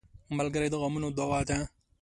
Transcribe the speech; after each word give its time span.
ملګری 0.37 0.67
د 0.71 0.75
غمونو 0.81 1.09
دوا 1.17 1.39
ده. 1.49 1.57